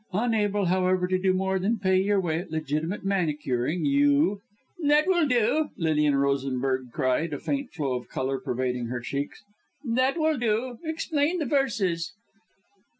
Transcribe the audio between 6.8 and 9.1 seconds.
cried, a faint flow of colour pervading her